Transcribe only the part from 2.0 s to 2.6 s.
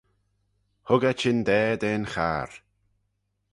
charr